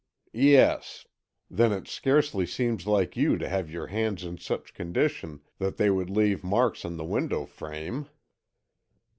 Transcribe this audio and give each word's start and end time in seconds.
"Yes. 0.33 1.05
Then 1.47 1.71
it 1.71 1.87
scarcely 1.87 2.47
seems 2.47 2.87
like 2.87 3.15
you 3.15 3.37
to 3.37 3.47
have 3.47 3.69
your 3.69 3.85
hands 3.85 4.23
in 4.23 4.39
such 4.39 4.73
condition 4.73 5.41
that 5.59 5.77
they 5.77 5.91
would 5.91 6.09
leave 6.09 6.43
marks 6.43 6.83
on 6.83 6.97
the 6.97 7.05
window 7.05 7.45
frame." 7.45 8.09